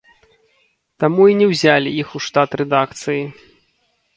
[1.03, 3.21] Таму і не ўзялі іх у штат рэдакцыі.